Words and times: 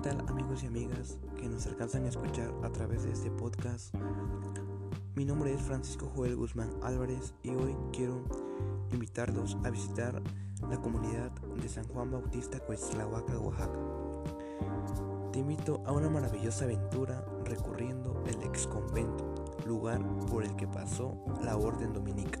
tal 0.00 0.24
amigos 0.28 0.62
y 0.62 0.66
amigas 0.66 1.18
que 1.38 1.48
nos 1.48 1.66
alcanzan 1.66 2.04
a 2.06 2.08
escuchar 2.08 2.50
a 2.62 2.70
través 2.70 3.02
de 3.04 3.12
este 3.12 3.30
podcast? 3.30 3.94
Mi 5.14 5.26
nombre 5.26 5.52
es 5.52 5.60
Francisco 5.60 6.10
Joel 6.14 6.34
Guzmán 6.34 6.70
Álvarez 6.82 7.34
y 7.42 7.50
hoy 7.50 7.76
quiero 7.92 8.24
invitarlos 8.90 9.58
a 9.64 9.70
visitar 9.70 10.22
la 10.70 10.80
comunidad 10.80 11.30
de 11.60 11.68
San 11.68 11.86
Juan 11.88 12.10
Bautista 12.10 12.58
Cuetzlahuaca, 12.60 13.38
Oaxaca. 13.38 13.78
Te 15.30 15.40
invito 15.40 15.82
a 15.84 15.92
una 15.92 16.08
maravillosa 16.08 16.64
aventura 16.64 17.24
recorriendo 17.44 18.22
el 18.26 18.42
ex 18.44 18.66
convento, 18.66 19.56
lugar 19.66 20.00
por 20.30 20.42
el 20.42 20.56
que 20.56 20.66
pasó 20.66 21.22
la 21.44 21.58
orden 21.58 21.92
dominica. 21.92 22.40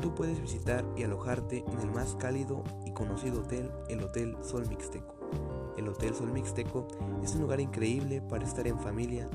Tú 0.00 0.14
puedes 0.14 0.40
visitar 0.40 0.84
y 0.96 1.02
alojarte 1.02 1.62
en 1.70 1.80
el 1.80 1.90
más 1.90 2.16
cálido 2.16 2.64
y 2.86 2.92
conocido 2.92 3.42
hotel, 3.42 3.70
el 3.88 4.02
Hotel 4.02 4.36
Sol 4.42 4.66
Mixteco. 4.68 5.21
El 5.82 5.88
Hotel 5.88 6.14
Sol 6.14 6.32
Mixteco 6.32 6.86
es 7.24 7.34
un 7.34 7.40
lugar 7.40 7.60
increíble 7.60 8.22
para 8.22 8.44
estar 8.44 8.68
en 8.68 8.78
familia. 8.78 9.28